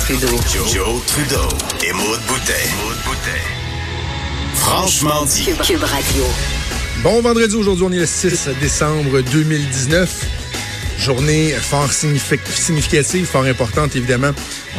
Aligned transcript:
Trudeau. 0.00 0.36
Joe, 0.72 1.02
Trudeau 1.06 1.48
et 1.86 1.92
Maude 1.92 2.20
Boutet. 2.26 2.52
Franchement 4.54 5.24
dit. 5.24 5.44
Cube, 5.44 5.60
Cube 5.62 5.82
Radio. 5.82 6.24
Bon 7.02 7.20
vendredi, 7.22 7.54
aujourd'hui 7.56 7.84
on 7.88 7.92
est 7.92 7.98
le 7.98 8.06
6 8.06 8.48
décembre 8.60 9.20
2019. 9.20 10.10
Journée 10.98 11.50
fort 11.52 11.90
signifi- 11.90 12.38
significative, 12.54 13.26
fort 13.26 13.44
importante 13.44 13.94
évidemment. 13.96 14.30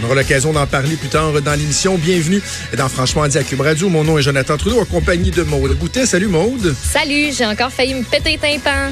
On 0.01 0.05
aura 0.05 0.15
l'occasion 0.15 0.53
d'en 0.53 0.67
parler 0.67 0.95
plus 0.95 1.09
tard 1.09 1.31
dans 1.41 1.53
l'émission. 1.53 1.97
Bienvenue 1.97 2.41
dans 2.77 2.89
Franchement 2.89 3.27
dit 3.27 3.37
à 3.37 3.43
Cube 3.43 3.61
Radio. 3.61 3.89
Mon 3.89 4.03
nom 4.03 4.17
est 4.17 4.21
Jonathan 4.23 4.57
Trudeau, 4.57 4.81
en 4.81 4.85
compagnie 4.85 5.31
de 5.31 5.43
Maude 5.43 5.77
Boutet. 5.77 6.05
Salut 6.05 6.27
Maude. 6.27 6.75
Salut, 6.91 7.31
j'ai 7.35 7.45
encore 7.45 7.71
failli 7.71 7.93
me 7.93 8.03
péter 8.03 8.31
les 8.31 8.37
tympans. 8.37 8.91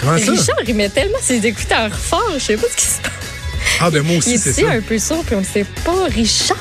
Comment 0.00 0.18
ça? 0.18 0.30
Richard, 0.32 0.56
il 0.66 0.74
met 0.74 0.88
tellement 0.88 1.18
ses 1.22 1.44
écouteurs 1.46 1.90
forts, 1.94 2.32
je 2.34 2.44
sais 2.44 2.56
pas 2.56 2.66
ce 2.70 2.76
qui 2.76 2.86
se 2.86 3.00
passe. 3.00 3.12
Ah 3.80 3.90
ben 3.90 4.02
moi 4.02 4.16
aussi, 4.16 4.38
c'est 4.38 4.52
ça. 4.52 4.70
un 4.70 4.80
peu 4.80 4.98
sourd, 4.98 5.24
puis 5.24 5.36
on 5.36 5.40
ne 5.40 5.44
sait 5.44 5.66
pas. 5.84 6.04
Richard! 6.06 6.56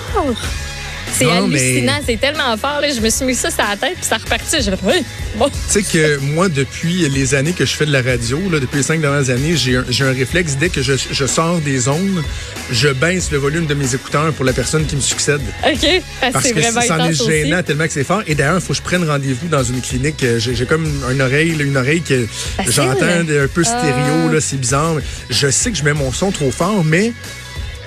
C'est 1.14 1.26
mais- 1.26 1.32
hallucinant, 1.32 2.00
c'est 2.06 2.20
tellement 2.20 2.56
fort. 2.58 2.80
Là. 2.82 2.90
Je 2.94 3.00
me 3.02 3.10
suis 3.10 3.26
mis 3.26 3.36
ça 3.36 3.50
sur 3.50 3.64
la 3.68 3.76
tête, 3.76 3.96
puis 3.96 4.06
ça 4.06 4.18
repartit. 4.18 4.62
Fait, 4.64 4.72
oui, 4.84 5.04
bon. 5.36 5.50
Tu 5.50 5.56
sais 5.68 5.82
que 5.84 6.18
moi, 6.20 6.48
depuis 6.50 7.08
les 7.10 7.34
années 7.36 7.54
que 7.54 7.66
je 7.66 7.74
fais 7.74 7.86
de 7.86 7.92
la 7.92 8.02
radio, 8.02 8.40
là, 8.52 8.60
depuis 8.60 8.78
les 8.78 8.84
cinq 8.84 9.02
dernières 9.02 9.30
années, 9.30 9.56
j'ai 9.56 9.78
un, 9.78 9.86
j'ai 9.90 10.04
un 10.04 10.12
réflexe. 10.14 10.56
Dès 10.60 10.70
que 10.70 10.82
je, 10.82 10.94
je 11.12 11.26
sors 11.26 11.60
des 11.60 11.78
zones, 11.80 12.24
je 12.72 12.90
baisse 12.90 13.32
le 13.32 13.38
volume 13.38 13.66
de 13.66 13.74
mes 13.74 13.96
écouteurs 13.96 14.32
pour 14.34 14.46
la 14.46 14.54
personne 14.54 14.86
qui 14.86 14.96
me 14.96 15.02
succède. 15.02 15.42
OK, 15.66 16.02
parce, 16.22 16.34
Parce 16.34 16.46
c'est 16.46 16.54
que 16.54 16.62
ça 16.62 16.96
en 16.98 17.06
est 17.08 17.10
aussi. 17.12 17.26
gênant 17.26 17.64
tellement 17.64 17.86
que 17.88 17.94
c'est 17.94 18.04
fort. 18.04 18.22
Et 18.28 18.36
d'ailleurs, 18.36 18.56
il 18.58 18.62
faut 18.62 18.74
que 18.74 18.78
je 18.78 18.82
prenne 18.84 19.04
rendez-vous 19.10 19.48
dans 19.48 19.64
une 19.64 19.82
clinique. 19.82 20.24
Euh, 20.24 20.40
J'ai 20.40 20.66
comme 20.66 20.86
une 21.12 21.22
oreille, 21.22 21.56
une 21.60 21.78
oreille 21.78 22.02
que 22.02 22.28
j'entends 22.68 23.06
un 23.06 23.48
peu 23.54 23.64
stéréo. 23.64 24.28
Ah. 24.30 24.34
là, 24.34 24.42
C'est 24.42 24.58
bizarre. 24.60 24.96
Je 25.30 25.50
sais 25.50 25.72
que 25.72 25.78
je 25.78 25.84
mets 25.84 25.94
mon 25.94 26.12
son 26.12 26.32
trop 26.32 26.52
fort, 26.52 26.84
mais 26.84 27.12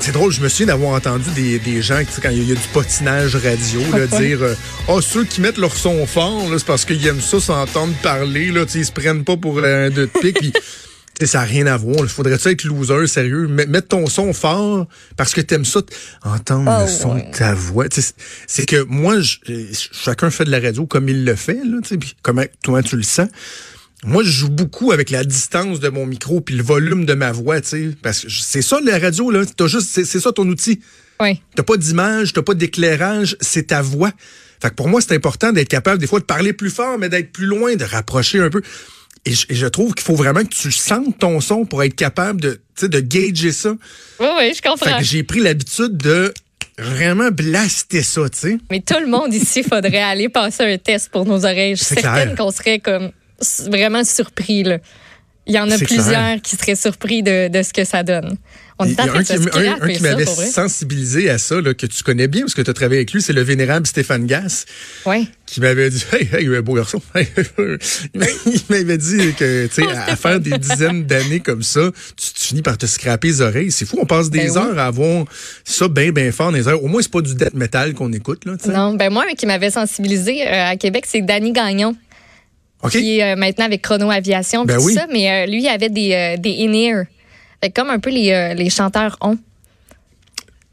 c'est 0.01 0.13
drôle. 0.13 0.33
Je 0.33 0.41
me 0.41 0.49
souviens 0.49 0.67
d'avoir 0.67 0.93
entendu 0.95 1.31
des, 1.35 1.59
des 1.59 1.83
gens, 1.83 2.01
quand 2.23 2.31
il 2.31 2.39
y, 2.39 2.41
a- 2.41 2.43
il 2.43 2.49
y 2.49 2.53
a 2.53 2.55
du 2.57 2.69
potinage 2.73 3.37
radio, 3.37 3.81
là, 3.93 4.07
dire 4.19 4.43
euh, 4.43 4.55
Ah, 4.89 4.99
ceux 5.01 5.25
qui 5.25 5.41
mettent 5.41 5.59
leur 5.59 5.75
son 5.77 6.07
fort, 6.07 6.47
c'est 6.57 6.65
parce 6.67 6.85
qu'ils 6.85 7.07
aiment 7.07 7.21
ça 7.21 7.41
s'entendre 7.41 7.93
parler. 8.03 8.51
Là, 8.51 8.65
ils 8.75 8.85
se 8.87 8.93
prennent 8.93 9.25
pas 9.25 9.37
pour 9.37 9.59
euh, 9.59 9.87
un 9.87 9.91
de 9.91 10.07
pique. 10.07 10.57
sais, 11.19 11.27
ça 11.27 11.39
n'a 11.41 11.45
rien 11.45 11.67
à 11.67 11.77
voir. 11.77 11.99
Il 12.01 12.09
faudrait 12.09 12.39
ça 12.39 12.51
être 12.51 12.65
loser, 12.65 13.07
sérieux? 13.07 13.47
Met- 13.47 13.67
Mettre 13.67 13.89
ton 13.89 14.07
son 14.07 14.33
fort 14.33 14.87
parce 15.17 15.35
que 15.35 15.41
t'aimes 15.43 15.67
ça, 15.67 15.81
entendre 16.25 16.71
Oh, 16.79 16.83
le 16.83 16.89
son 16.91 17.15
ouais. 17.17 17.29
de 17.31 17.37
ta 17.37 17.53
voix. 17.55 17.85
C'est 18.47 18.67
que 18.67 18.83
moi, 18.85 19.21
je- 19.21 19.37
chacun 19.93 20.31
fait 20.31 20.45
de 20.45 20.51
la 20.51 20.61
radio 20.61 20.87
comme 20.87 21.09
il 21.11 21.25
le 21.25 21.35
fait, 21.37 21.55
là, 21.65 21.79
tu 21.83 21.89
sais, 21.91 21.99
puis 21.99 22.17
comment 22.23 22.45
toi 22.63 22.83
tu 22.83 22.97
le 22.97 23.03
sens. 23.03 23.29
Moi, 24.05 24.23
je 24.23 24.31
joue 24.31 24.49
beaucoup 24.49 24.93
avec 24.93 25.11
la 25.11 25.25
distance 25.25 25.79
de 25.79 25.89
mon 25.91 26.07
micro 26.07 26.41
puis 26.41 26.55
le 26.57 26.63
volume 26.63 27.05
de 27.05 27.13
ma 27.15 27.33
voix, 27.33 27.61
tu 27.61 27.69
sais, 27.69 27.89
parce 28.03 28.21
que 28.23 28.31
c'est 28.31 28.63
ça 28.63 28.79
la 28.83 28.99
radio 28.99 29.31
là. 29.31 29.43
T'as 29.45 29.67
juste, 29.67 29.89
c'est 29.91 30.05
c'est 30.05 30.21
ça 30.21 30.33
ton 30.33 30.49
outil. 30.49 30.81
Oui. 31.21 31.41
T'as 31.55 31.63
pas 31.63 31.77
d'image, 31.77 32.33
t'as 32.33 32.41
pas 32.43 32.55
d'éclairage, 32.55 33.37
c'est 33.43 33.69
ta 33.69 33.83
voix. 33.83 34.11
Fait 34.63 34.71
que 34.71 34.75
pour 34.75 34.89
moi, 34.89 35.01
c'est 35.03 35.15
important 35.15 35.53
d'être 35.53 35.69
capable 35.69 35.99
des 35.99 36.07
fois 36.07 36.19
de 36.21 36.25
parler 36.25 36.55
plus 36.55 36.71
fort, 36.71 36.99
mais 36.99 37.11
d'être 37.11 37.31
plus 37.33 37.47
loin, 37.47 37.77
de 37.77 37.85
rapprocher 37.85 38.41
un 38.41 38.49
peu. 38.49 38.63
Et 39.27 39.33
je, 39.35 39.45
et 39.51 39.55
je 39.55 39.67
trouve 39.67 39.93
qu'il 39.95 40.05
faut 40.05 40.15
vraiment 40.15 40.43
que 40.45 40.49
tu 40.55 40.73
sentes 40.73 41.19
ton 41.19 41.41
son 41.43 41.67
pour 41.67 41.83
être 41.83 41.95
capable 41.95 42.41
de, 42.41 42.53
tu 42.75 42.87
sais, 42.87 42.89
de 42.89 43.01
gager 43.01 43.53
ça. 43.53 43.71
Oui, 44.19 44.27
oui, 44.39 44.49
je 44.55 44.55
Fait 44.63 44.69
comprends. 44.69 44.99
que 44.99 45.05
j'ai 45.05 45.23
pris 45.25 45.41
l'habitude 45.41 45.99
de 45.99 46.33
vraiment 46.79 47.31
blaster 47.31 48.03
ça, 48.03 48.31
tu 48.31 48.39
sais. 48.39 48.59
Mais 48.71 48.81
tout 48.81 48.99
le 48.99 49.09
monde 49.09 49.35
ici, 49.35 49.63
faudrait 49.63 50.01
aller 50.01 50.31
passer 50.31 50.63
un 50.65 50.79
test 50.79 51.11
pour 51.11 51.27
nos 51.27 51.45
oreilles. 51.45 51.77
Je 51.77 51.85
suis 51.85 51.97
certaine 51.97 52.35
qu'on 52.35 52.51
serait 52.51 52.79
comme 52.79 53.11
vraiment 53.69 54.05
surpris. 54.05 54.63
Là. 54.65 54.79
Il 55.47 55.55
y 55.55 55.59
en 55.59 55.71
a 55.71 55.79
plusieurs 55.79 56.05
clair. 56.07 56.39
qui 56.43 56.57
seraient 56.57 56.77
surpris 56.77 57.23
de, 57.23 57.49
de 57.49 57.63
ce 57.63 57.73
que 57.73 57.85
ça 57.85 58.03
donne. 58.03 58.37
On 58.79 58.85
Il 58.87 58.93
est 58.93 58.95
y 58.95 59.01
a 59.01 59.13
un 59.13 59.23
qui, 59.23 59.33
un- 59.35 59.89
qui 59.89 60.03
m'avait 60.03 60.25
sensibilisé 60.25 61.29
à 61.29 61.37
ça, 61.39 61.61
là, 61.61 61.75
que 61.75 61.85
tu 61.87 62.03
connais 62.03 62.29
bien 62.29 62.43
parce 62.43 62.55
que 62.55 62.63
tu 62.63 62.71
as 62.71 62.73
travaillé 62.75 63.01
avec 63.01 63.13
lui, 63.13 63.21
c'est 63.21 63.33
le 63.35 63.43
vénérable 63.43 63.87
Stéphane 63.87 64.27
Gass. 64.27 64.65
Ouais. 65.05 65.25
qui 65.45 65.61
m'avait 65.61 65.91
dit 65.91 66.03
Hey, 66.13 66.29
hey, 66.33 66.63
beau 66.63 66.75
garçon. 66.75 67.03
Il 68.15 68.61
m'avait 68.71 68.97
dit 68.99 69.35
que, 69.35 69.67
tu 69.67 69.75
sais, 69.75 69.87
à, 69.89 70.05
à 70.13 70.17
faire 70.17 70.41
des 70.41 70.57
dizaines 70.57 71.05
d'années 71.05 71.41
comme 71.41 71.63
ça, 71.63 71.91
tu, 72.17 72.33
tu 72.33 72.45
finis 72.47 72.63
par 72.63 72.79
te 72.79 72.87
scraper 72.87 73.29
les 73.29 73.41
oreilles. 73.41 73.73
C'est 73.73 73.85
fou, 73.87 73.99
on 74.01 74.07
passe 74.07 74.31
des 74.31 74.39
Ben 74.47 74.51
oui. 74.51 74.57
heures 74.59 74.79
à 74.79 74.87
avoir 74.87 75.25
ça 75.65 75.89
bien, 75.89 76.11
bien 76.13 76.33
fort 76.33 76.51
dans 76.51 76.57
les 76.57 76.69
heures. 76.69 76.83
Au 76.83 76.89
moins, 76.89 77.03
c'est 77.03 77.11
pas 77.11 77.21
du 77.23 77.35
death 77.35 77.55
metal 77.55 77.93
qu'on 77.95 78.13
écoute, 78.13 78.45
là. 78.47 78.53
Non, 78.67 78.95
ben 78.95 79.11
moi, 79.11 79.25
un 79.31 79.35
qui 79.35 79.47
m'avait 79.47 79.71
sensibilisé 79.71 80.47
euh, 80.47 80.71
à 80.71 80.77
Québec, 80.77 81.05
c'est 81.07 81.21
Danny 81.23 81.53
Gagnon, 81.53 81.95
OK? 82.83 82.93
qui 82.93 83.19
est 83.19 83.33
euh, 83.33 83.37
maintenant 83.37 83.67
avec 83.67 83.83
Chrono 83.83 84.11
Aviation, 84.11 84.65
Ben 84.65 84.77
tout 84.79 84.91
ça, 84.91 85.07
mais 85.13 85.31
euh, 85.31 85.47
lui, 85.47 85.63
il 85.63 85.69
avait 85.69 85.89
des, 85.91 86.13
euh, 86.13 86.37
des 86.37 86.57
in-ear. 86.67 87.05
Comme 87.75 87.91
un 87.91 87.99
peu 87.99 88.11
les, 88.11 88.31
euh, 88.33 88.55
les 88.55 88.71
chanteurs 88.71 89.17
ont. 89.21 89.37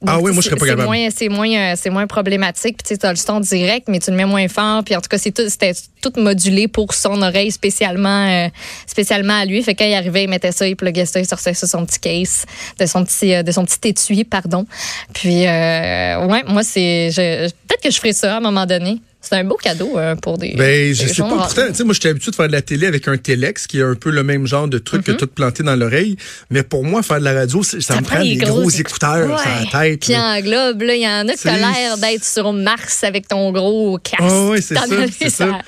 Ah 0.05 0.19
oui, 0.19 0.31
moi, 0.31 0.41
je 0.43 0.49
serais 0.49 0.55
pas 0.57 0.65
c'est 0.65 0.71
capable. 0.71 0.87
moins- 0.87 1.09
C'est 1.09 1.27
moins, 1.27 1.49
euh, 1.51 1.73
c'est 1.75 1.89
moins 1.89 2.05
problématique. 2.05 2.77
Puis 2.85 2.97
tu 2.99 3.05
as 3.05 3.09
le 3.09 3.15
son 3.15 3.39
direct, 3.39 3.87
mais 3.89 3.97
tu 3.99 4.11
le 4.11 4.15
mets 4.15 4.25
moins 4.25 4.47
fort. 4.47 4.83
Puis 4.83 4.95
en 4.95 5.01
tout 5.01 5.09
cas, 5.09 5.17
c'est 5.17 5.31
tout, 5.31 5.49
c'était 5.49 5.73
tout 6.01 6.13
modulé 6.17 6.67
pour 6.67 6.93
son 6.93 7.19
oreille 7.23 7.49
spécialement, 7.51 8.27
euh, 8.27 8.47
spécialement 8.85 9.33
à 9.39 9.45
lui. 9.45 9.61
Fait 9.63 9.73
que 9.73 9.79
quand 9.83 9.89
il 9.89 9.95
arrivait, 9.95 10.25
il 10.25 10.29
mettait 10.29 10.51
ça, 10.51 10.67
il 10.67 10.75
pluguait 10.75 11.07
ça, 11.07 11.19
il 11.19 11.25
sortait 11.25 11.55
ça 11.55 11.65
son 11.65 11.83
petit 11.83 11.99
case, 11.99 12.45
de 12.79 12.85
son 12.85 13.03
petit, 13.03 13.33
euh, 13.33 13.41
de 13.41 13.51
son 13.51 13.65
petit 13.65 13.89
étui, 13.89 14.23
pardon. 14.23 14.67
Puis 15.15 15.47
euh, 15.47 16.25
ouais, 16.27 16.43
moi 16.47 16.61
c'est, 16.63 17.09
peut-être 17.15 17.81
que 17.81 17.89
je 17.89 17.97
ferai 17.97 18.13
ça 18.13 18.35
à 18.35 18.37
un 18.37 18.41
moment 18.41 18.67
donné. 18.67 19.01
C'est 19.29 19.35
un 19.35 19.43
beau 19.43 19.55
cadeau 19.55 19.97
euh, 19.97 20.15
pour 20.15 20.37
des. 20.37 20.53
Ben, 20.55 20.93
je 20.93 21.05
sais 21.07 21.21
pas. 21.21 21.27
Pourtant, 21.29 21.67
tu 21.67 21.73
sais, 21.75 21.83
moi, 21.83 21.93
j'étais 21.93 22.09
habitué 22.09 22.31
de 22.31 22.35
faire 22.35 22.47
de 22.47 22.53
la 22.53 22.61
télé 22.61 22.87
avec 22.87 23.07
un 23.09 23.17
Telex, 23.17 23.67
qui 23.67 23.79
est 23.79 23.83
un 23.83 23.95
peu 23.95 24.09
le 24.09 24.23
même 24.23 24.47
genre 24.47 24.67
de 24.69 24.77
truc 24.77 25.03
que 25.03 25.11
tout 25.11 25.27
planté 25.27 25.63
dans 25.63 25.75
l'oreille. 25.75 26.15
Mais 26.49 26.63
pour 26.63 26.83
moi, 26.85 27.03
faire 27.03 27.19
de 27.19 27.25
la 27.25 27.33
radio, 27.33 27.61
ça, 27.61 27.77
me 27.97 28.03
prend 28.03 28.21
des 28.21 28.35
gros 28.37 28.69
écouteurs 28.69 29.29
Ouais. 29.29 29.37
sur 29.37 29.49
la 29.73 29.81
tête. 29.83 30.01
Puis 30.01 30.15
en 30.15 30.39
globe, 30.39 30.81
là, 30.83 30.95
il 30.95 31.01
y 31.01 31.07
en 31.07 31.27
a 31.27 31.33
qui 31.33 31.47
l'air 31.47 31.97
d'être 31.97 32.23
sur 32.23 32.53
Mars 32.53 33.03
avec 33.03 33.27
ton 33.27 33.51
gros 33.51 33.97
casque. 33.97 34.21
Ah 34.21 34.47
oui, 34.51 34.61
c'est 34.61 34.75
ça, 34.75 34.85
ça. 35.29 35.59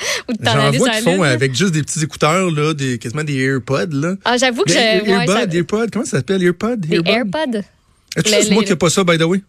J'en 0.41 0.71
vois 0.71 0.89
qui 0.91 1.01
font 1.01 1.23
avec 1.23 1.53
juste 1.55 1.73
des 1.73 1.81
petits 1.83 2.03
écouteurs, 2.03 2.49
là, 2.51 2.73
des, 2.73 2.97
quasiment 2.97 3.23
des 3.23 3.37
AirPods, 3.39 3.87
là. 3.91 4.15
Ah, 4.23 4.37
j'avoue 4.37 4.63
que 4.63 4.71
j'ai. 4.71 5.01
ouais, 5.01 5.27
ça- 5.27 5.43
AirPods, 5.51 5.87
comment 5.91 6.05
ça 6.05 6.17
s'appelle? 6.17 6.43
AirPod? 6.43 6.79
Des 6.79 6.95
Earbud? 6.95 7.07
AirPods? 7.35 7.57
Est-ce 8.15 8.23
que 8.23 8.43
c'est 8.43 8.51
moi 8.53 8.63
qui 8.63 8.69
n'ai 8.69 8.75
pas 8.75 8.89
ça, 8.89 9.03
by 9.03 9.17
the 9.17 9.23
way? 9.23 9.41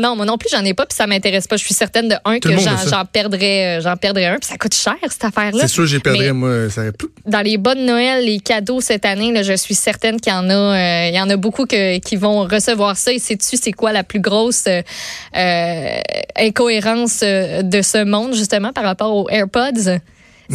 Non, 0.00 0.16
moi 0.16 0.24
non 0.24 0.38
plus, 0.38 0.48
j'en 0.50 0.64
ai 0.64 0.72
pas, 0.72 0.86
puis 0.86 0.96
ça 0.96 1.06
m'intéresse 1.06 1.46
pas. 1.46 1.56
Je 1.56 1.64
suis 1.64 1.74
certaine 1.74 2.08
de 2.08 2.14
un 2.24 2.38
Tout 2.38 2.48
que 2.48 2.54
j'en 2.58 3.04
perdrais, 3.04 3.78
euh, 3.78 3.80
j'en 3.82 3.96
perdrais 3.96 4.24
un, 4.26 4.38
puis 4.38 4.48
ça 4.48 4.56
coûte 4.56 4.74
cher 4.74 4.96
cette 5.08 5.24
affaire-là. 5.24 5.60
C'est 5.60 5.68
sûr, 5.68 5.86
j'ai 5.86 6.00
perdu, 6.00 6.20
Mais- 6.20 6.32
moi. 6.32 6.70
Ça... 6.70 6.82
Dans 7.26 7.40
les 7.42 7.58
bonnes 7.58 7.84
Noël, 7.84 8.24
les 8.24 8.40
cadeaux 8.40 8.80
cette 8.80 9.04
année, 9.04 9.32
là, 9.32 9.42
je 9.42 9.52
suis 9.52 9.74
certaine 9.74 10.18
qu'il 10.18 10.32
y 10.32 10.36
en 10.36 10.48
a, 10.48 10.54
euh, 10.54 11.08
il 11.08 11.14
y 11.14 11.20
en 11.20 11.28
a 11.28 11.36
beaucoup 11.36 11.66
que- 11.66 11.98
qui 11.98 12.16
vont 12.16 12.44
recevoir 12.44 12.96
ça. 12.96 13.12
Et 13.12 13.18
sais-tu, 13.18 13.56
c'est 13.56 13.72
quoi 13.72 13.92
la 13.92 14.02
plus 14.02 14.20
grosse 14.20 14.64
euh, 14.66 16.00
incohérence 16.36 17.20
de 17.20 17.82
ce 17.82 18.02
monde 18.04 18.34
justement 18.34 18.72
par 18.72 18.84
rapport 18.84 19.14
aux 19.14 19.28
AirPods? 19.28 19.98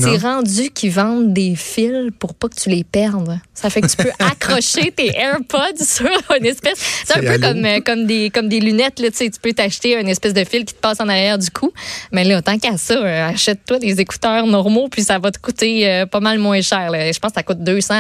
C'est 0.02 0.18
rendu 0.18 0.70
qu'ils 0.72 0.92
vendent 0.92 1.34
des 1.34 1.56
fils 1.56 2.12
pour 2.20 2.34
pas 2.36 2.48
que 2.50 2.56
tu 2.56 2.70
les 2.70 2.84
perdes. 2.84 3.40
Ça 3.54 3.70
fait 3.70 3.82
que 3.82 3.88
tu 3.88 3.98
peux 3.98 4.12
accrocher 4.20 4.92
tes 4.92 5.08
AirPods 5.16 5.84
sur 5.84 6.10
une 6.40 6.46
espèce. 6.46 6.78
C'est 7.06 7.18
un 7.18 7.22
peu 7.22 7.40
comme, 7.40 7.66
euh, 7.66 7.80
comme, 7.82 8.06
des, 8.06 8.30
comme 8.30 8.48
des 8.50 8.60
lunettes. 8.60 9.00
Là, 9.00 9.10
tu 9.12 9.30
peux 9.42 9.54
t'acheter 9.54 10.00
une 10.00 10.08
espèce 10.10 10.34
de 10.34 10.44
fil 10.44 10.64
qui 10.66 10.74
te 10.74 10.80
passe 10.80 11.00
en 11.00 11.10
arrière 11.10 11.38
du 11.38 11.50
cou. 11.50 11.72
Mais 12.12 12.24
là, 12.24 12.42
tant 12.42 12.58
qu'à 12.60 12.78
ça, 12.78 12.94
euh, 12.96 13.30
achète-toi 13.30 13.80
des 13.80 14.00
écouteurs 14.00 14.46
normaux, 14.46 14.88
puis 14.90 15.04
ça 15.04 15.18
va 15.20 15.32
te 15.32 15.40
coûter 15.40 15.90
euh, 15.90 16.06
pas 16.06 16.20
mal 16.20 16.38
moins 16.40 16.62
cher. 16.62 16.90
là. 16.92 17.12
Je 17.12 17.20
pense 17.20 17.32
que 17.32 17.36
ça 17.36 17.44
coûte 17.44 17.64
200. 17.64 17.94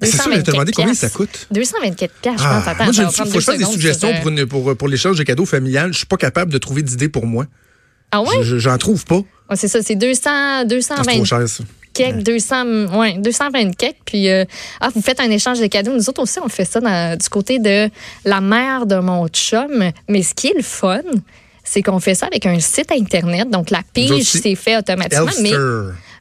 Mais 0.00 0.06
C'est 0.06 0.20
sûr, 0.20 0.24
je 0.32 0.40
224 0.40 0.44
te 0.44 0.50
demandé 0.50 0.72
combien 0.72 0.94
ça 0.94 1.08
coûte. 1.08 1.46
224 1.50 2.12
piastres, 2.20 2.42
je 2.42 2.46
Ah, 2.48 2.58
pense. 2.58 2.68
Attends, 2.68 2.84
moi, 2.84 2.92
ça 2.92 3.24
faut 3.24 3.24
que 3.32 3.40
je 3.40 3.44
fasse 3.44 3.58
des 3.58 3.64
suggestions 3.64 4.12
pour, 4.20 4.28
une- 4.28 4.46
pour, 4.46 4.76
pour 4.76 4.88
l'échange 4.88 5.16
de 5.18 5.22
cadeaux 5.22 5.46
familial. 5.46 5.92
Je 5.92 5.98
suis 5.98 6.06
pas 6.06 6.16
capable 6.16 6.52
de 6.52 6.58
trouver 6.58 6.82
d'idées 6.82 7.08
pour 7.08 7.26
moi. 7.26 7.46
Ah 8.12 8.20
ouais? 8.22 8.28
Je- 8.38 8.42
je- 8.42 8.58
J'en 8.58 8.78
trouve 8.78 9.04
pas. 9.04 9.16
Ouais, 9.16 9.56
c'est 9.56 9.68
ça, 9.68 9.82
c'est 9.82 9.96
200, 9.96 10.20
Ah, 10.30 10.58
C'est 10.60 10.66
220 10.66 11.12
trop 11.14 11.24
cher, 11.24 11.48
ça. 11.48 11.64
quelques, 11.92 12.22
200, 12.22 12.64
ouais, 12.98 13.14
220 13.18 13.74
quelques. 13.76 13.96
Puis, 14.04 14.28
euh, 14.30 14.44
ah, 14.80 14.88
vous 14.94 15.02
faites 15.02 15.20
un 15.20 15.30
échange 15.30 15.60
de 15.60 15.66
cadeaux. 15.66 15.92
Nous 15.92 16.08
autres 16.08 16.22
aussi, 16.22 16.38
on 16.44 16.48
fait 16.48 16.64
ça 16.64 16.80
dans- 16.80 17.16
du 17.18 17.28
côté 17.28 17.58
de 17.58 17.88
la 18.24 18.40
mère 18.40 18.86
de 18.86 18.96
mon 18.96 19.26
chum. 19.28 19.90
Mais 20.08 20.22
ce 20.22 20.34
qui 20.34 20.48
est 20.48 20.54
le 20.56 20.62
fun, 20.62 21.00
c'est 21.64 21.82
qu'on 21.82 22.00
fait 22.00 22.14
ça 22.14 22.26
avec 22.26 22.46
un 22.46 22.60
site 22.60 22.92
Internet. 22.92 23.50
Donc, 23.50 23.70
la 23.70 23.82
pige 23.92 24.08
s'est 24.42 24.54
fait 24.54 24.76
automatiquement. 24.76 25.26
Mais. 25.42 25.50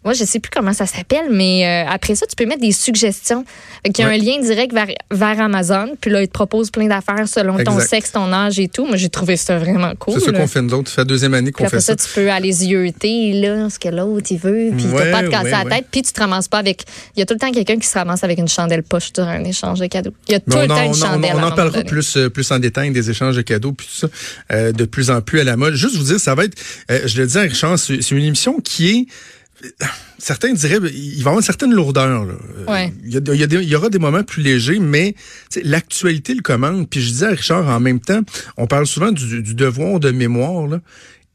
Moi, 0.04 0.14
je 0.14 0.24
sais 0.26 0.40
plus 0.40 0.50
comment 0.50 0.74
ça 0.74 0.86
s'appelle, 0.88 1.28
mais 1.32 1.66
euh, 1.86 1.90
après 1.92 2.16
ça, 2.16 2.26
tu 2.26 2.36
peux 2.36 2.46
mettre 2.46 2.62
des 2.62 2.72
suggestions. 2.72 3.46
Il 3.86 3.98
y 3.98 4.02
a 4.02 4.08
Ouais. 4.08 4.16
un 4.16 4.18
lien 4.18 4.40
direct 4.42 4.74
vers, 4.74 4.88
vers 5.12 5.40
Amazon. 5.40 5.96
Puis 6.02 6.10
là, 6.10 6.22
il 6.24 6.28
te 6.28 6.34
propose 6.34 6.72
plein 6.72 6.88
d'affaires 6.88 7.28
selon 7.28 7.64
ton 7.64 7.80
sexe, 7.80 8.12
ton 8.12 8.32
âge 8.34 8.60
et 8.60 8.68
tout. 8.68 8.86
Moi, 8.88 8.98
j'ai 8.98 9.10
trouvé 9.10 9.38
ça 9.38 9.58
vraiment 9.60 9.94
cool. 10.00 10.16
C'est 10.16 10.26
ça 10.26 10.32
là. 10.32 10.40
qu'on 10.40 10.48
fait 10.48 10.62
nous 10.62 10.74
autres. 10.74 10.90
Ça 10.90 10.96
fait 10.96 11.02
la 11.02 11.06
deuxième 11.06 11.34
année 11.36 11.52
qu'on 11.52 11.66
après 11.66 11.78
fait 11.78 11.82
ça, 11.82 11.96
ça. 11.98 12.08
tu 12.08 12.14
peux 12.16 12.32
aller 12.32 12.52
zioter, 12.52 13.34
là, 13.34 13.70
ce 13.70 13.78
que 13.80 13.90
l'autre, 13.90 14.28
il 14.32 14.38
veut, 14.40 14.72
puis 14.76 14.86
Ouais, 14.88 15.04
t'as 15.04 15.12
pas 15.12 15.24
te 15.24 15.30
casser 15.30 15.46
ouais, 15.46 15.64
la 15.64 15.76
tête, 15.78 15.86
puis 15.92 16.02
tu 16.02 16.12
te 16.14 16.20
ramasses 16.20 16.48
pas 16.48 16.58
avec... 16.60 16.84
Il 17.16 17.20
y 17.20 17.24
a 17.24 17.26
tout 17.26 17.34
le 17.36 17.40
temps 17.40 17.52
quelqu'un 17.52 17.78
qui 17.78 17.88
se 17.88 17.98
ramasse 17.98 18.24
avec 18.24 18.40
une 18.40 18.48
chandelle 18.48 18.84
poche 18.84 19.14
durant 19.14 19.30
un 19.30 19.44
échange 19.44 19.80
de 19.80 19.86
cadeaux. 19.88 20.14
Il 20.28 20.32
y 20.32 20.36
a 20.36 20.40
tout 20.40 20.46
le 20.50 20.64
on, 20.64 20.68
temps 20.68 20.84
une 20.84 20.90
on 20.90 20.94
chandelle. 20.94 21.32
on 21.36 21.40
un 21.40 21.52
en 21.52 21.56
parlera 21.56 21.84
plus, 21.84 22.18
euh, 22.18 22.30
plus 22.30 22.52
en 22.52 22.60
détail 22.60 22.92
des 22.92 23.10
échanges 23.10 23.36
de 23.36 23.42
cadeaux 23.42 23.72
puis 23.74 23.88
tout 23.88 24.08
ça, 24.08 24.08
euh, 24.52 24.72
de 24.72 24.86
plus 24.86 25.10
en 25.12 25.22
plus 25.22 25.40
à 25.40 25.44
la 25.44 25.58
mode. 25.58 25.76
Juste 25.76 25.96
vous 25.96 26.04
dire, 26.04 26.20
ça 26.20 26.34
va 26.36 26.46
être, 26.46 26.58
euh, 26.90 27.02
je 27.06 27.22
le 27.22 27.28
dis 27.28 27.38
à 27.38 27.42
Richard, 27.42 27.78
c'est 27.80 28.12
une 28.12 28.24
émission 28.24 28.60
qui 28.64 28.90
est 28.90 29.06
certains 30.18 30.54
diraient 30.54 30.80
il 30.94 31.16
va 31.16 31.18
y 31.18 31.20
avoir 31.20 31.36
une 31.38 31.42
certaine 31.44 31.74
lourdeur. 31.74 32.26
Là. 32.26 32.34
Ouais. 32.68 32.94
Il, 33.04 33.14
y 33.14 33.18
a- 33.18 33.22
il 33.34 33.40
y 33.40 33.44
a 33.44 33.48
des- 33.48 33.56
il 33.64 33.70
y 33.70 33.76
aura 33.76 33.90
des 33.90 34.00
moments 34.00 34.24
plus 34.24 34.44
légers, 34.44 34.80
mais 34.80 35.16
l'actualité 35.64 36.34
le 36.34 36.42
commande. 36.42 36.90
Puis 36.90 37.02
je 37.02 37.10
disais 37.10 37.26
à 37.28 37.32
Richard, 37.32 37.68
en 37.68 37.80
même 37.80 38.00
temps, 38.00 38.22
on 38.58 38.68
parle 38.68 38.88
souvent 38.88 39.12
du, 39.12 39.42
du 39.42 39.54
devoir 39.56 40.00
de 40.00 40.12
mémoire. 40.12 40.68
Là. 40.68 40.80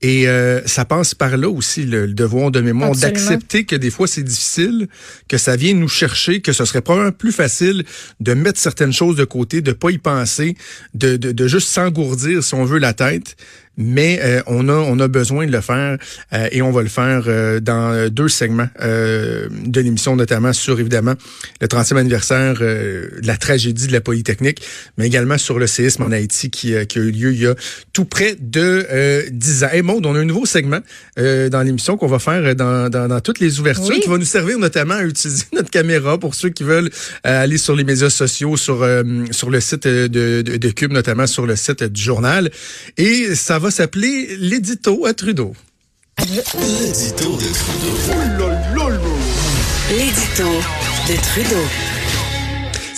Et 0.02 0.28
euh, 0.28 0.60
ça 0.66 0.84
passe 0.84 1.14
par 1.14 1.38
là 1.38 1.48
aussi, 1.48 1.84
le, 1.84 2.04
le 2.04 2.12
devoir 2.12 2.50
de 2.50 2.60
mémoire, 2.60 2.90
d'accepter 3.00 3.64
que 3.64 3.74
des 3.74 3.90
fois 3.90 4.06
c'est 4.06 4.22
difficile, 4.22 4.88
que 5.26 5.38
ça 5.38 5.56
vient 5.56 5.72
nous 5.72 5.88
chercher, 5.88 6.42
que 6.42 6.52
ce 6.52 6.66
serait 6.66 6.82
probablement 6.82 7.12
plus 7.16 7.32
facile 7.32 7.82
de 8.20 8.34
mettre 8.34 8.60
certaines 8.60 8.92
choses 8.92 9.16
de 9.16 9.24
côté, 9.24 9.62
de 9.62 9.72
pas 9.72 9.90
y 9.90 9.96
penser, 9.98 10.54
de, 10.94 11.16
de, 11.16 11.32
de 11.32 11.48
juste 11.48 11.68
s'engourdir, 11.68 12.44
si 12.44 12.54
on 12.54 12.66
veut, 12.66 12.78
la 12.78 12.92
tête. 12.92 13.36
Mais 13.76 14.20
euh, 14.22 14.42
on 14.46 14.68
a 14.68 14.72
on 14.72 14.98
a 15.00 15.08
besoin 15.08 15.46
de 15.46 15.52
le 15.52 15.60
faire 15.60 15.98
euh, 16.32 16.48
et 16.50 16.62
on 16.62 16.70
va 16.70 16.82
le 16.82 16.88
faire 16.88 17.24
euh, 17.26 17.60
dans 17.60 18.08
deux 18.10 18.28
segments 18.28 18.68
euh, 18.80 19.48
de 19.66 19.80
l'émission, 19.80 20.16
notamment 20.16 20.52
sur 20.52 20.80
évidemment 20.80 21.14
le 21.60 21.66
30e 21.66 21.96
anniversaire 21.96 22.56
euh, 22.60 23.08
de 23.20 23.26
la 23.26 23.36
tragédie 23.36 23.86
de 23.86 23.92
la 23.92 24.00
Polytechnique, 24.00 24.62
mais 24.96 25.06
également 25.06 25.36
sur 25.38 25.58
le 25.58 25.66
séisme 25.66 26.02
en 26.04 26.10
Haïti 26.12 26.50
qui, 26.50 26.74
euh, 26.74 26.84
qui 26.84 26.98
a 26.98 27.02
eu 27.02 27.10
lieu 27.10 27.32
il 27.32 27.40
y 27.42 27.46
a 27.46 27.54
tout 27.92 28.04
près 28.06 28.36
de 28.40 28.86
euh, 28.90 29.22
10 29.30 29.64
ans. 29.64 29.68
Et 29.74 29.82
Maud, 29.82 30.06
on 30.06 30.14
a 30.14 30.18
un 30.20 30.24
nouveau 30.24 30.46
segment 30.46 30.80
euh, 31.18 31.48
dans 31.48 31.62
l'émission 31.62 31.96
qu'on 31.96 32.06
va 32.06 32.18
faire 32.18 32.54
dans, 32.56 32.88
dans, 32.88 33.08
dans 33.08 33.20
toutes 33.20 33.40
les 33.40 33.60
ouvertures 33.60 33.88
Oui. 33.88 34.00
qui 34.00 34.08
va 34.08 34.16
nous 34.18 34.24
servir 34.24 34.58
notamment 34.58 34.94
à 34.94 35.02
utiliser 35.04 35.44
notre 35.52 35.70
caméra 35.70 36.18
pour 36.18 36.34
ceux 36.34 36.48
qui 36.48 36.64
veulent 36.64 36.90
aller 37.24 37.58
sur 37.58 37.76
les 37.76 37.84
médias 37.84 38.10
sociaux, 38.10 38.56
sur, 38.56 38.82
euh, 38.82 39.02
sur 39.32 39.50
le 39.50 39.60
site 39.60 39.86
de, 39.86 40.06
de, 40.42 40.56
de 40.56 40.70
Cube, 40.70 40.92
notamment 40.92 41.26
sur 41.26 41.46
le 41.46 41.56
site 41.56 41.84
du 41.84 42.02
journal. 42.02 42.50
Et 42.96 43.34
ça 43.34 43.58
va 43.58 43.65
s'appeler 43.70 44.36
l'édito 44.38 45.06
à 45.06 45.14
Trudeau. 45.14 45.54
L'édito 46.18 47.36
de 47.36 47.52
Trudeau. 47.52 47.96
L'édito 49.90 50.44
de 51.08 51.16
Trudeau. 51.22 51.95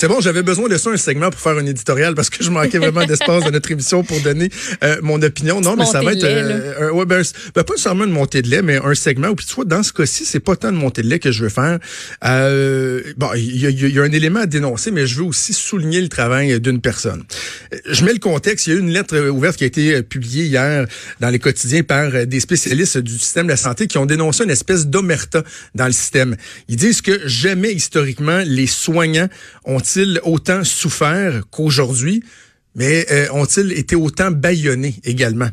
C'est 0.01 0.07
bon, 0.07 0.21
j'avais 0.21 0.45
besoin 0.45 0.69
de 0.69 0.77
ça, 0.77 0.91
un 0.91 0.97
segment 0.97 1.29
pour 1.29 1.41
faire 1.41 1.59
un 1.59 1.67
éditorial 1.67 2.15
parce 2.15 2.31
que 2.31 2.45
je 2.45 2.51
manquais 2.51 2.79
vraiment 2.79 3.05
d'espace 3.07 3.43
dans 3.43 3.51
notre 3.51 3.69
émission 3.73 4.05
pour 4.05 4.21
donner 4.21 4.49
euh, 4.85 4.97
mon 5.03 5.21
opinion. 5.23 5.61
Non, 5.61 5.75
mais 5.75 5.85
ça 5.87 6.01
va 6.01 6.13
être 6.13 6.23
euh, 6.23 6.89
un- 6.89 6.93
ouais, 6.93 7.05
ben, 7.05 7.21
ben, 7.57 7.65
pas 7.65 7.77
seulement 7.77 8.05
une 8.05 8.13
montée 8.13 8.41
de 8.41 8.49
lait, 8.49 8.63
mais 8.63 8.77
un 8.77 8.95
segment. 8.95 9.35
Puis 9.35 9.45
tu 9.47 9.55
vois, 9.57 9.65
dans 9.65 9.83
ce 9.83 9.93
cas-ci, 9.93 10.25
c'est 10.25 10.39
pas 10.39 10.55
tant 10.55 10.71
de 10.71 10.77
montée 10.77 11.03
de 11.03 11.09
lait 11.09 11.19
que 11.19 11.33
je 11.33 11.43
veux 11.43 11.49
faire. 11.49 11.81
Euh, 12.25 13.03
bon, 13.17 13.31
il 13.35 13.57
y, 13.61 13.67
a- 13.67 13.71
il 13.71 13.93
y 13.93 13.99
a 13.99 14.03
un 14.05 14.13
élément 14.13 14.39
à 14.41 14.47
dénoncer, 14.47 14.93
mais 14.93 15.05
je 15.09 15.17
veux 15.17 15.25
aussi 15.25 15.53
souligner 15.53 16.01
le 16.01 16.09
travail 16.09 16.61
d'une 16.61 16.81
personne. 16.81 17.25
Je 17.91 18.05
mets 18.05 18.13
le 18.13 18.21
contexte. 18.21 18.69
Il 18.69 18.71
y 18.71 18.73
a 18.75 18.77
eu 18.77 18.81
une 18.81 18.91
lettre 18.93 19.19
ouverte 19.31 19.57
qui 19.57 19.65
a 19.65 19.67
été 19.67 19.95
euh, 19.97 20.03
publiée 20.03 20.45
hier 20.45 20.87
dans 21.19 21.29
les 21.31 21.41
quotidiens 21.41 21.83
par 21.83 22.15
euh, 22.15 22.25
des 22.25 22.39
spécialistes 22.39 22.99
du 22.99 23.19
système 23.19 23.47
de 23.47 23.51
la 23.53 23.57
santé 23.57 23.89
qui 23.89 23.99
ont 23.99 24.07
dénoncé 24.07 24.45
une 24.45 24.51
espèce 24.51 24.87
d'omerta 24.87 25.43
dans 25.75 25.87
le 25.87 25.93
système. 25.93 26.37
Ils 26.69 26.77
disent 26.77 27.01
que 27.03 27.27
jamais 27.27 27.73
historiquement 27.73 28.43
les 28.47 28.69
soignants 28.69 29.29
ont-ils 29.89 30.21
autant 30.25 30.65
souffert 30.65 31.43
qu'aujourd'hui, 31.51 32.23
mais 32.75 33.07
euh, 33.11 33.27
ont-ils 33.33 33.73
été 33.73 33.97
autant 33.97 34.31
bâillonnés 34.31 34.97
également? 35.05 35.49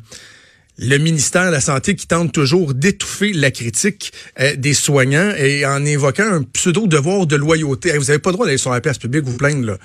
Le 0.78 0.98
ministère 0.98 1.46
de 1.46 1.52
la 1.52 1.62
Santé 1.62 1.96
qui 1.96 2.06
tente 2.06 2.34
toujours 2.34 2.74
d'étouffer 2.74 3.32
la 3.32 3.50
critique 3.50 4.12
euh, 4.42 4.58
des 4.58 4.74
soignants 4.74 5.32
et 5.38 5.66
en 5.66 5.86
évoquant 5.86 6.26
un 6.26 6.44
pseudo-devoir 6.44 7.28
de 7.28 7.38
loyauté. 7.38 7.98
Vous 7.98 8.06
n'avez 8.06 8.20
pas 8.20 8.32
le 8.32 8.34
droit 8.34 8.46
d'aller 8.46 8.58
sur 8.58 8.72
la 8.72 8.82
place 8.82 8.98
publique 8.98 9.24
vous 9.24 9.38
plaindre. 9.38 9.66
Là. 9.66 9.78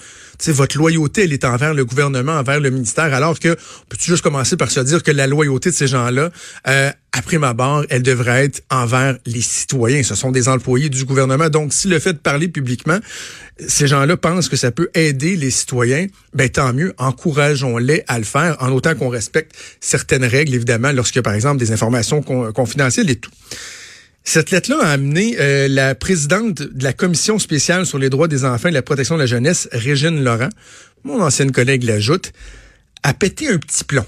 Votre 0.49 0.79
loyauté, 0.79 1.23
elle 1.25 1.33
est 1.33 1.45
envers 1.45 1.75
le 1.75 1.85
gouvernement, 1.85 2.33
envers 2.33 2.59
le 2.59 2.71
ministère, 2.71 3.15
alors 3.15 3.39
que, 3.39 3.55
peux-tu 3.89 4.11
juste 4.11 4.23
commencer 4.23 4.57
par 4.57 4.71
se 4.73 4.81
dire 4.81 5.05
que 5.05 5.13
la 5.13 5.29
loyauté 5.29 5.71
de 5.71 5.77
ces 5.77 5.87
gens-là, 5.87 6.31
euh, 6.67 6.91
après 7.13 7.39
ma 7.39 7.55
barre, 7.55 7.85
elle 7.91 8.03
devrait 8.03 8.45
être 8.45 8.63
envers 8.71 9.19
les 9.27 9.41
citoyens. 9.41 10.03
Ce 10.03 10.15
sont 10.15 10.31
des 10.31 10.49
employés 10.49 10.89
du 10.89 11.05
gouvernement. 11.05 11.49
Donc, 11.49 11.73
si 11.73 11.89
le 11.89 11.99
fait 11.99 12.13
de 12.13 12.19
parler 12.19 12.49
publiquement, 12.49 12.99
ces 13.67 13.89
gens-là 13.89 14.17
pensent 14.17 14.49
que 14.49 14.57
ça 14.57 14.71
peut 14.71 14.91
aider 14.95 15.35
les 15.37 15.51
citoyens, 15.51 16.07
ben 16.35 16.49
tant 16.49 16.73
mieux, 16.73 16.95
encourageons-les 16.99 18.05
à 18.07 18.19
le 18.19 18.25
faire, 18.25 18.57
en 18.61 18.71
autant 18.71 18.95
qu'on 18.95 19.09
respecte 19.09 19.57
certaines 19.81 20.25
règles, 20.25 20.55
évidemment, 20.55 20.93
lorsqu'il 20.93 21.19
y 21.19 21.21
a, 21.21 21.23
par 21.25 21.35
exemple, 21.35 21.59
des 21.59 21.73
informations 21.73 22.23
con- 22.23 22.53
confidentielles 22.53 23.11
et 23.11 23.17
tout. 23.17 23.31
Cette 24.23 24.51
lettre-là 24.51 24.79
a 24.83 24.91
amené 24.91 25.37
euh, 25.41 25.67
la 25.67 25.95
présidente 25.95 26.63
de 26.63 26.85
la 26.85 26.93
Commission 26.93 27.39
spéciale 27.39 27.87
sur 27.87 27.99
les 27.99 28.11
droits 28.11 28.29
des 28.29 28.45
enfants 28.45 28.69
et 28.69 28.73
la 28.73 28.83
protection 28.83 29.17
de 29.17 29.21
la 29.21 29.27
jeunesse, 29.27 29.69
Régine 29.73 30.23
Laurent, 30.23 30.51
mon 31.05 31.21
ancienne 31.23 31.51
collègue 31.51 31.83
l'ajoute, 31.83 32.33
à 33.03 33.15
péter 33.15 33.49
un 33.49 33.59
petit 33.59 33.83
plomb 33.83 34.05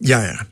hier. 0.00 0.44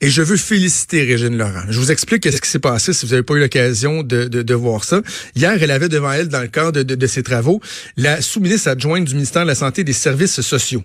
Et 0.00 0.10
je 0.10 0.22
veux 0.22 0.36
féliciter 0.36 1.02
Régine 1.02 1.36
Laurent. 1.36 1.64
Je 1.68 1.78
vous 1.78 1.90
explique 1.90 2.24
ce 2.30 2.40
qui 2.40 2.48
s'est 2.48 2.60
passé 2.60 2.92
si 2.92 3.04
vous 3.04 3.12
n'avez 3.12 3.24
pas 3.24 3.34
eu 3.34 3.40
l'occasion 3.40 4.04
de, 4.04 4.24
de, 4.24 4.42
de 4.42 4.54
voir 4.54 4.84
ça. 4.84 5.02
Hier, 5.34 5.60
elle 5.60 5.72
avait 5.72 5.88
devant 5.88 6.12
elle, 6.12 6.28
dans 6.28 6.40
le 6.40 6.46
cadre 6.46 6.70
de, 6.70 6.82
de, 6.84 6.94
de 6.94 7.06
ses 7.08 7.24
travaux, 7.24 7.60
la 7.96 8.22
sous-ministre 8.22 8.68
adjointe 8.68 9.04
du 9.04 9.14
ministère 9.14 9.42
de 9.42 9.48
la 9.48 9.56
Santé 9.56 9.80
et 9.80 9.84
des 9.84 9.92
Services 9.92 10.40
sociaux. 10.40 10.84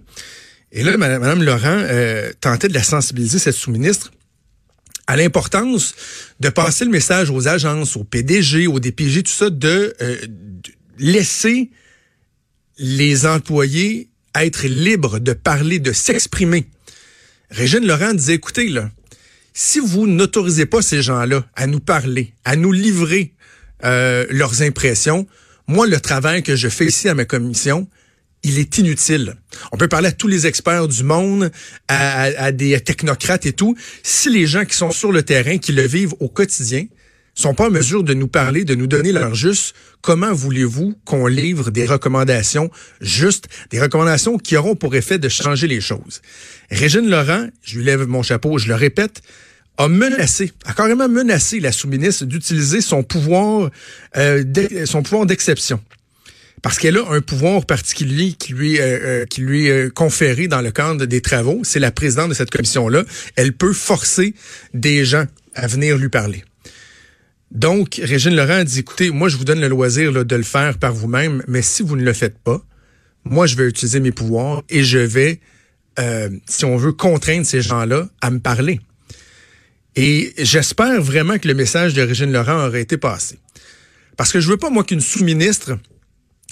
Et 0.72 0.84
là, 0.84 0.98
Mme, 0.98 1.22
Madame 1.22 1.44
Laurent 1.44 1.60
euh, 1.68 2.32
tentait 2.42 2.68
de 2.68 2.74
la 2.74 2.82
sensibiliser, 2.82 3.38
cette 3.38 3.54
sous-ministre, 3.54 4.12
à 5.06 5.16
l'importance 5.16 5.94
de 6.40 6.50
passer 6.50 6.86
le 6.86 6.92
message 6.92 7.30
aux 7.30 7.48
agences, 7.48 7.96
aux 7.96 8.04
PDG, 8.04 8.66
aux 8.66 8.80
DPG, 8.80 9.22
tout 9.24 9.32
ça, 9.32 9.52
de, 9.52 9.94
euh, 10.02 10.18
de 10.26 10.72
laisser 10.98 11.70
les 12.80 13.28
employés 13.28 14.10
être 14.34 14.66
libres 14.66 15.20
de 15.20 15.34
parler, 15.34 15.78
de 15.78 15.92
s'exprimer. 15.92 16.66
Régine 17.52 17.86
Laurent 17.86 18.16
disait, 18.16 18.34
écoutez, 18.34 18.70
là, 18.70 18.90
si 19.54 19.80
vous 19.80 20.08
n'autorisez 20.08 20.66
pas 20.66 20.82
ces 20.82 21.02
gens-là 21.02 21.46
à 21.56 21.68
nous 21.68 21.80
parler, 21.80 22.34
à 22.44 22.56
nous 22.56 22.72
livrer 22.72 23.34
euh, 23.84 24.26
leurs 24.30 24.62
impressions, 24.62 25.28
moi, 25.68 25.88
le 25.88 26.00
travail 26.00 26.44
que 26.44 26.56
je 26.56 26.68
fais 26.68 26.86
ici 26.86 27.08
à 27.08 27.14
ma 27.14 27.26
commission, 27.26 27.88
il 28.44 28.60
est 28.60 28.78
inutile. 28.78 29.36
On 29.72 29.78
peut 29.78 29.88
parler 29.88 30.10
à 30.10 30.12
tous 30.12 30.28
les 30.28 30.46
experts 30.46 30.90
du 30.90 31.04
monde, 31.04 31.50
à, 31.88 32.52
des 32.52 32.80
technocrates 32.82 33.46
et 33.46 33.54
tout. 33.54 33.76
Si 34.04 34.30
les 34.30 34.46
gens 34.46 34.66
qui 34.66 34.76
sont 34.76 34.92
sur 34.92 35.12
le 35.12 35.24
terrain, 35.24 35.58
qui 35.58 35.72
le 35.72 35.84
vivent 35.84 36.14
au 36.20 36.28
quotidien, 36.28 36.86
sont 37.36 37.54
pas 37.54 37.68
en 37.68 37.72
mesure 37.72 38.04
de 38.04 38.14
nous 38.14 38.28
parler, 38.28 38.64
de 38.64 38.76
nous 38.76 38.88
donner 38.88 39.12
leur 39.12 39.34
juste, 39.34 39.76
comment 40.02 40.34
voulez-vous 40.34 40.96
qu'on 41.06 41.28
livre 41.28 41.72
des 41.72 41.86
recommandations 41.86 42.70
justes, 43.02 43.48
des 43.72 43.82
recommandations 43.82 44.38
qui 44.38 44.56
auront 44.56 44.76
pour 44.76 44.96
effet 44.96 45.18
de 45.18 45.30
changer 45.30 45.68
les 45.68 45.82
choses? 45.82 46.22
Régine 46.70 47.10
Laurent, 47.10 47.48
je 47.64 47.78
lui 47.78 47.86
lève 47.86 48.06
mon 48.08 48.24
chapeau, 48.24 48.58
je 48.58 48.68
le 48.68 48.76
répète, 48.76 49.22
a 49.78 49.88
menacé, 49.88 50.52
a 50.66 50.74
carrément 50.74 51.10
menacé 51.10 51.60
la 51.60 51.72
sous-ministre 51.72 52.26
d'utiliser 52.26 52.82
son 52.82 53.02
pouvoir, 53.02 53.72
euh, 54.18 54.44
son 54.86 55.02
pouvoir 55.02 55.26
d'exception 55.26 55.80
parce 56.64 56.80
qu'elle 56.80 56.98
a 56.98 57.06
un 57.10 57.22
pouvoir 57.22 57.66
particulier 57.66 58.34
qui 58.40 58.54
lui, 58.54 58.80
euh, 58.80 58.84
euh, 58.84 59.26
qui 59.26 59.42
lui 59.42 59.68
est 59.68 59.94
conféré 59.94 60.48
dans 60.48 60.62
le 60.62 60.72
cadre 60.72 61.06
des 61.06 61.22
travaux. 61.22 61.60
C'est 61.64 61.80
la 61.80 61.92
présidente 61.92 62.30
de 62.30 62.34
cette 62.34 62.52
commission-là. 62.52 63.04
Elle 63.36 63.52
peut 63.54 63.74
forcer 63.74 64.34
des 64.74 65.04
gens 65.04 65.26
à 65.56 65.68
venir 65.68 65.98
lui 65.98 66.10
parler. 66.10 66.44
Donc, 67.54 68.02
Régine 68.04 68.36
Laurent 68.36 68.56
a 68.56 68.64
dit, 68.64 68.80
écoutez, 68.80 69.12
moi, 69.12 69.30
je 69.30 69.38
vous 69.38 69.46
donne 69.46 69.62
le 69.62 69.68
loisir 69.68 70.26
de 70.26 70.36
le 70.36 70.44
faire 70.44 70.80
par 70.80 70.92
vous-même, 70.92 71.44
mais 71.48 71.62
si 71.62 71.84
vous 71.84 71.96
ne 71.96 72.04
le 72.04 72.14
faites 72.14 72.40
pas, 72.40 72.60
moi, 73.26 73.46
je 73.46 73.56
vais 73.56 73.68
utiliser 73.68 74.00
mes 74.00 74.12
pouvoirs 74.12 74.64
et 74.70 74.84
je 74.84 74.98
vais, 74.98 75.40
euh, 76.00 76.30
si 76.48 76.66
on 76.66 76.78
veut, 76.78 76.94
contraindre 76.94 77.46
ces 77.46 77.62
gens-là 77.62 78.10
à 78.22 78.32
me 78.32 78.40
parler. 78.40 78.80
Et 79.96 80.34
j'espère 80.40 81.00
vraiment 81.00 81.38
que 81.38 81.48
le 81.48 81.54
message 81.54 81.94
de 81.94 82.02
Régine 82.02 82.32
Laurent 82.32 82.66
aurait 82.66 82.82
été 82.82 82.98
passé. 82.98 83.38
Parce 84.18 84.32
que 84.32 84.40
je 84.40 84.50
veux 84.50 84.58
pas, 84.58 84.72
moi, 84.72 84.84
qu'une 84.84 85.00
sous-ministre 85.00 85.78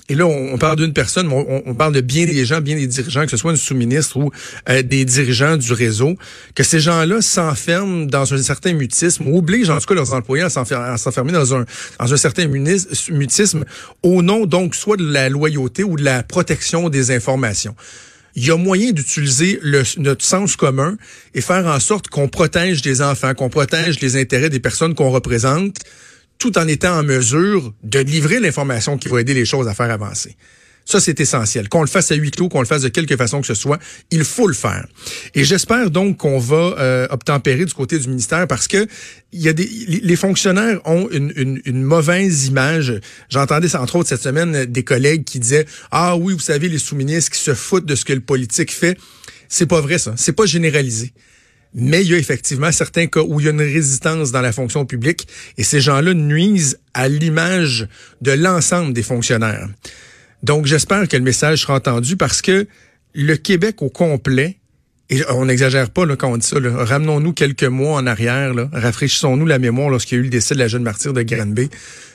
et 0.10 0.16
là, 0.16 0.26
on, 0.26 0.58
parle 0.58 0.78
d'une 0.78 0.94
personne, 0.94 1.28
mais 1.28 1.36
on, 1.36 1.64
on 1.66 1.74
parle 1.74 1.94
de 1.94 2.02
bien 2.02 2.26
des 2.26 2.46
gens, 2.46 2.60
bien 2.60 2.76
des 2.76 2.88
dirigeants, 2.88 3.24
que 3.24 3.32
ce 3.32 3.38
soit 3.38 3.52
une 3.52 3.58
sous-ministre 3.58 4.18
ou 4.18 4.32
euh, 4.70 4.82
des 4.82 5.06
dirigeants 5.06 5.58
du 5.58 5.72
réseau, 5.72 6.18
que 6.54 6.64
ces 6.64 6.80
gens-là 6.80 7.22
s'enferment 7.22 8.06
dans 8.06 8.34
un 8.34 8.42
certain 8.42 8.74
mutisme, 8.74 9.28
ou 9.28 9.38
obligent 9.38 9.70
en 9.70 9.80
tout 9.80 9.86
cas 9.86 9.96
leurs 9.96 10.14
employés 10.14 10.44
à 10.44 10.50
s'enfer- 10.50 10.82
à 10.82 10.98
s'enfermer 10.98 11.32
dans 11.32 11.56
un, 11.56 11.66
dans 12.00 12.14
un 12.14 12.18
certain 12.18 12.48
mutisme, 12.48 13.64
au 14.04 14.22
nom 14.22 14.46
donc 14.46 14.76
soit 14.76 14.98
de 14.98 15.10
la 15.10 15.30
loyauté 15.30 15.84
ou 15.84 15.96
de 15.96 16.04
la 16.04 16.24
protection 16.24 16.90
des 16.90 17.12
informations. 17.12 17.76
Il 18.36 18.46
y 18.46 18.52
a 18.52 18.58
moyen 18.58 18.92
d'utiliser 18.92 19.60
notre 19.98 20.24
sens 20.24 20.56
commun 20.56 20.98
et 21.34 21.42
faire 21.42 21.66
en 21.68 21.80
sorte 21.80 22.08
qu'on 22.08 22.30
protège 22.30 22.82
des 22.82 23.02
enfants, 23.02 23.34
qu'on 23.34 23.50
protège 23.50 24.00
les 24.00 24.16
intérêts 24.16 24.50
des 24.50 24.62
personnes 24.62 24.96
qu'on 24.96 25.10
représente, 25.10 25.78
tout 26.42 26.58
en 26.58 26.68
étant 26.68 26.98
en 26.98 27.04
mesure 27.04 27.72
de 27.84 28.00
livrer 28.00 28.40
l'information 28.40 28.98
qui 28.98 29.10
va 29.10 29.22
aider 29.22 29.36
les 29.36 29.46
choses 29.46 29.68
à 29.68 29.76
faire 29.76 29.92
avancer. 29.92 30.36
Ça, 30.86 31.00
c'est 31.00 31.20
essentiel. 31.20 31.70
Qu'on 31.70 31.82
le 31.82 31.88
fasse 31.88 32.12
à 32.12 32.16
huis 32.16 32.32
clos, 32.32 32.50
qu'on 32.50 32.62
le 32.62 32.66
fasse 32.66 32.82
de 32.82 32.90
quelque 32.90 33.16
façon 33.16 33.42
que 33.42 33.46
ce 33.46 33.54
soit, 33.54 33.78
il 34.10 34.24
faut 34.24 34.48
le 34.48 34.56
faire. 34.56 34.88
Et 35.36 35.44
j'espère 35.44 35.92
donc 35.92 36.18
qu'on 36.18 36.40
va 36.40 36.76
euh, 36.80 37.08
obtempérer 37.12 37.66
du 37.66 37.74
côté 37.76 38.00
du 38.00 38.08
ministère 38.08 38.48
parce 38.48 38.68
que 38.68 38.88
y 39.32 39.48
a 39.50 39.54
des, 39.54 39.70
les 40.02 40.16
fonctionnaires 40.16 40.82
ont 40.86 41.08
une, 41.12 41.32
une, 41.36 41.62
une 41.66 41.84
mauvaise 41.84 42.48
image. 42.48 43.00
J'entendais, 43.30 43.76
entre 43.76 43.98
autres, 43.98 44.10
cette 44.10 44.24
semaine, 44.24 44.66
des 44.66 44.84
collègues 44.84 45.24
qui 45.24 45.40
disaient 45.40 45.68
Ah 45.92 46.18
oui, 46.18 46.34
vous 46.34 46.40
savez, 46.40 46.70
les 46.70 46.80
sous-ministres 46.80 47.30
qui 47.30 47.40
se 47.40 47.54
foutent 47.54 47.86
de 47.86 47.94
ce 47.94 48.04
que 48.04 48.14
le 48.14 48.22
politique 48.22 48.72
fait. 48.72 48.98
C'est 49.48 49.68
pas 49.68 49.80
vrai, 49.80 50.00
ça. 50.00 50.16
C'est 50.18 50.34
pas 50.34 50.48
généralisé. 50.48 51.14
Mais 51.74 52.02
il 52.02 52.12
y 52.12 52.14
a 52.14 52.18
effectivement 52.18 52.72
certains 52.72 53.08
cas 53.08 53.22
où 53.22 53.40
il 53.40 53.46
y 53.46 53.50
a 53.50 53.52
une 53.52 53.62
résistance 53.62 54.32
dans 54.32 54.42
la 54.42 54.52
fonction 54.52 54.86
publique 54.86 55.28
et 55.58 55.64
ces 55.64 55.80
gens-là 55.80 56.14
nuisent 56.14 56.80
à 56.94 57.08
l'image 57.08 57.88
de 58.22 58.32
l'ensemble 58.32 58.94
des 58.94 59.04
fonctionnaires. 59.04 59.70
Donc, 60.44 60.66
j'espère 60.66 61.08
que 61.08 61.16
le 61.16 61.24
message 61.24 61.62
sera 61.62 61.76
entendu 61.76 62.18
parce 62.18 62.42
que 62.42 62.68
le 63.14 63.36
Québec 63.36 63.82
au 63.82 63.90
complet, 63.90 64.58
et 65.10 65.22
on 65.30 65.46
n'exagère 65.46 65.90
pas 65.90 66.06
là, 66.06 66.16
quand 66.16 66.32
on 66.32 66.38
dit 66.38 66.48
ça, 66.48 66.58
ramenons-nous 66.62 67.34
quelques 67.34 67.66
mois 67.66 68.00
en 68.00 68.08
arrière, 68.08 68.54
rafraîchissons-nous 68.72 69.46
la 69.46 69.60
mémoire 69.60 69.90
lorsqu'il 69.90 70.18
y 70.18 70.20
a 70.20 70.22
eu 70.22 70.24
le 70.24 70.30
décès 70.30 70.56
de 70.56 70.60
la 70.60 70.70
jeune 70.70 70.84
martyre 70.84 71.12
de 71.12 71.22
Granby, 71.22 71.70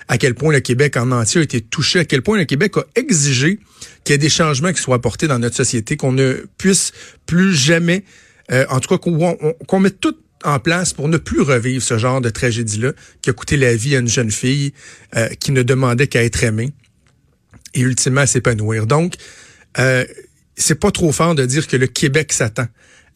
à 0.08 0.18
quel 0.18 0.34
point 0.34 0.52
le 0.52 0.60
Québec 0.60 0.96
en 0.96 1.12
entier 1.12 1.40
a 1.40 1.44
été 1.44 1.60
touché, 1.60 1.98
à 1.98 2.04
quel 2.04 2.22
point 2.22 2.38
le 2.38 2.46
Québec 2.46 2.76
a 2.78 2.84
exigé 2.94 3.60
qu'il 4.04 4.12
y 4.12 4.14
ait 4.14 4.18
des 4.18 4.30
changements 4.30 4.72
qui 4.72 4.80
soient 4.80 4.96
apportés 4.96 5.28
dans 5.28 5.38
notre 5.38 5.56
société, 5.56 5.96
qu'on 5.96 6.12
ne 6.12 6.46
puisse 6.56 6.92
plus 7.26 7.54
jamais, 7.54 8.02
euh, 8.52 8.64
en 8.68 8.80
tout 8.80 8.96
cas 8.96 8.98
qu'on 8.98 9.80
mette 9.80 10.00
tout 10.00 10.16
en 10.44 10.58
place 10.58 10.92
pour 10.92 11.08
ne 11.08 11.16
plus 11.16 11.40
revivre 11.40 11.82
ce 11.82 11.98
genre 11.98 12.20
de 12.20 12.30
tragédie-là 12.30 12.92
qui 13.22 13.30
a 13.30 13.32
coûté 13.32 13.56
la 13.56 13.74
vie 13.74 13.96
à 13.96 14.00
une 14.00 14.08
jeune 14.08 14.30
fille 14.30 14.72
euh, 15.16 15.28
qui 15.40 15.52
ne 15.52 15.62
demandait 15.62 16.06
qu'à 16.06 16.22
être 16.22 16.44
aimée 16.44 16.72
et 17.74 17.80
ultimement 17.80 18.22
à 18.22 18.26
s'épanouir. 18.26 18.86
Donc, 18.86 19.14
euh, 19.78 20.04
c'est 20.56 20.80
pas 20.80 20.90
trop 20.90 21.12
fort 21.12 21.34
de 21.34 21.44
dire 21.44 21.66
que 21.66 21.76
le 21.76 21.86
Québec 21.86 22.32
s'attend 22.32 22.66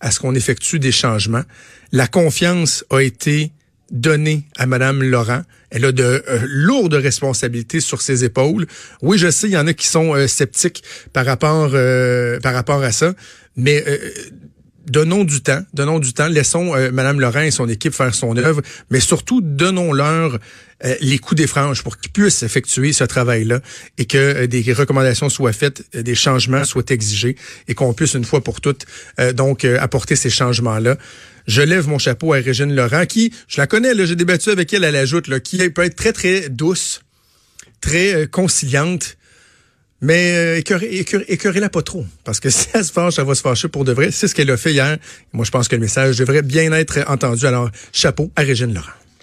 à 0.01 0.11
ce 0.11 0.21
qu'on 0.21 0.35
effectue 0.35 0.79
des 0.79 0.93
changements. 0.93 1.43
La 1.93 2.07
confiance 2.07 2.85
a 2.91 3.01
été 3.01 3.53
donnée 3.91 4.45
à 4.57 4.67
Madame 4.67 5.03
Laurent. 5.03 5.43
Elle 5.71 5.85
a 5.85 5.93
de 5.93 6.23
euh, 6.29 6.41
lourdes 6.47 6.95
responsabilités 6.95 7.81
sur 7.81 8.03
ses 8.03 8.25
épaules. 8.25 8.67
Oui, 9.03 9.19
je 9.19 9.31
sais, 9.31 9.49
il 9.49 9.53
y 9.53 9.57
en 9.57 9.67
a 9.67 9.73
qui 9.73 9.87
sont 9.87 10.15
euh, 10.15 10.27
sceptiques 10.27 10.85
par 11.13 11.27
rapport 11.27 11.71
par 12.43 12.55
rapport 12.55 12.83
à 12.83 12.93
ça, 12.93 13.15
mais 13.57 13.85
donnons 14.91 15.25
du 15.25 15.41
temps, 15.41 15.63
donnons 15.73 16.01
du 16.01 16.13
temps, 16.13 16.27
laissons 16.27 16.75
euh, 16.75 16.91
Madame 16.91 17.21
Laurent 17.21 17.41
et 17.41 17.51
son 17.51 17.69
équipe 17.69 17.95
faire 17.95 18.15
son 18.15 18.37
œuvre, 18.37 18.61
mais 18.91 19.01
surtout 19.01 19.41
donnons-leur 19.41 20.39
euh, 20.85 20.95
les 21.01 21.19
coups 21.19 21.41
des 21.41 21.47
franges 21.47 21.83
pour 21.83 21.97
qu'ils 21.97 22.11
puissent 22.11 22.43
effectuer 22.43 22.93
ce 22.93 23.05
travail-là 23.05 23.61
et 23.99 24.05
que 24.05 24.19
euh, 24.19 24.47
des 24.47 24.61
recommandations 24.73 25.29
soient 25.29 25.53
faites, 25.53 25.85
des 25.97 26.15
changements 26.17 26.65
soient 26.65 26.83
exigés 26.91 27.37
et 27.69 27.75
qu'on 27.75 27.95
puisse 27.95 28.15
une 28.15 28.25
fois 28.25 28.43
pour 28.43 28.61
toutes 28.61 28.85
donc 29.35 29.65
apporter 29.65 30.17
ces 30.17 30.31
changements-là. 30.31 30.97
Je 31.47 31.63
lève 31.63 31.89
mon 31.89 31.99
chapeau 31.99 32.33
à 32.33 32.39
Régine 32.39 32.75
Laurent 32.75 33.07
qui, 33.07 33.33
je 33.49 33.59
la 33.59 33.67
connais, 33.67 33.95
j'ai 34.07 34.17
débattu 34.17 34.51
avec 34.51 34.73
elle 34.73 34.85
à 34.85 34.91
la 34.91 35.05
joute, 35.05 35.39
qui 35.41 35.59
peut 35.71 35.85
être 35.85 35.97
très 35.97 36.13
très 36.13 36.49
douce, 36.49 37.03
très 37.81 38.27
conciliante 38.27 39.17
mais 40.01 40.33
euh, 40.35 40.61
écœurez-la 41.29 41.69
pas 41.69 41.83
trop, 41.83 42.07
parce 42.25 42.41
que 42.41 42.51
si 42.51 42.67
elle 42.73 42.85
se 42.85 42.93
fâche, 42.93 43.19
elle 43.19 43.27
va 43.27 43.35
se 43.35 43.43
fâcher 43.43 43.69
pour 43.69 43.85
de 43.85 43.93
vrai. 43.93 44.11
C'est 44.11 44.29
ce 44.29 44.35
qu'elle 44.35 44.51
a 44.51 44.57
fait 44.57 44.73
hier. 44.73 44.99
Moi, 45.33 45.45
je 45.45 45.51
pense 45.51 45.69
que 45.69 45.77
le 45.77 45.83
message 45.83 46.19
devrait 46.19 46.43
bien 46.43 46.73
être 46.73 46.99
entendu. 47.09 47.47
Alors, 47.47 47.71
chapeau 47.93 48.31
à 48.37 48.43
Régine 48.43 48.75
Laurent. 48.75 48.91